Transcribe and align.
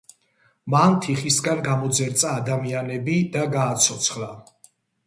მან 0.73 0.95
თიხისგან 1.07 1.61
გამოძერწა 1.67 2.35
ადამიანები 2.41 3.21
და 3.39 3.47
გააცოცხლა. 3.57 4.37